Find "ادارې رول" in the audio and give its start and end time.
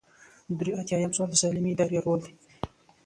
1.73-2.19